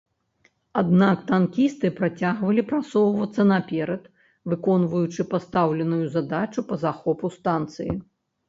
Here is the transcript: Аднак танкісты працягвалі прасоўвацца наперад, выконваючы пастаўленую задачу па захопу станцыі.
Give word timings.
Аднак 0.81 1.17
танкісты 1.31 1.91
працягвалі 1.99 2.61
прасоўвацца 2.71 3.41
наперад, 3.53 4.09
выконваючы 4.55 5.21
пастаўленую 5.35 6.03
задачу 6.17 6.59
па 6.73 6.81
захопу 6.87 7.25
станцыі. 7.39 7.91